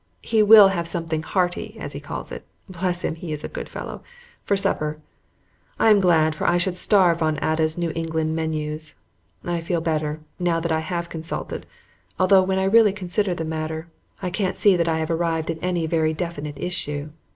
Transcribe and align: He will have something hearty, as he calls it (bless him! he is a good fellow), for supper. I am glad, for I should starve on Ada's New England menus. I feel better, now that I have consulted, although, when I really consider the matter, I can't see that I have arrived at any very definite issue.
He 0.23 0.41
will 0.41 0.69
have 0.69 0.87
something 0.87 1.21
hearty, 1.21 1.77
as 1.79 1.93
he 1.93 1.99
calls 1.99 2.31
it 2.31 2.43
(bless 2.67 3.03
him! 3.03 3.13
he 3.13 3.31
is 3.31 3.43
a 3.43 3.47
good 3.47 3.69
fellow), 3.69 4.01
for 4.43 4.57
supper. 4.57 4.97
I 5.77 5.91
am 5.91 5.99
glad, 5.99 6.33
for 6.33 6.47
I 6.49 6.57
should 6.57 6.75
starve 6.75 7.21
on 7.21 7.37
Ada's 7.39 7.77
New 7.77 7.91
England 7.93 8.35
menus. 8.35 8.95
I 9.45 9.61
feel 9.61 9.79
better, 9.79 10.19
now 10.39 10.59
that 10.59 10.71
I 10.71 10.79
have 10.79 11.07
consulted, 11.07 11.67
although, 12.19 12.41
when 12.41 12.57
I 12.57 12.63
really 12.63 12.93
consider 12.93 13.35
the 13.35 13.45
matter, 13.45 13.89
I 14.23 14.31
can't 14.31 14.57
see 14.57 14.75
that 14.75 14.89
I 14.89 14.97
have 14.97 15.11
arrived 15.11 15.51
at 15.51 15.59
any 15.61 15.85
very 15.85 16.15
definite 16.15 16.57
issue. 16.59 17.09